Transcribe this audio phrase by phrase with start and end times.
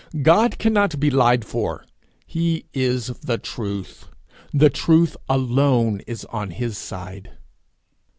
[0.23, 1.85] God cannot be lied for.
[2.25, 4.07] He is the truth.
[4.51, 7.37] The truth alone is on his side.